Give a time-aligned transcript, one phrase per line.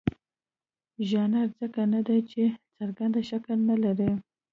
[1.09, 2.41] ژانر ځکه نه دی چې
[2.75, 4.11] څرګند شکل نه لري.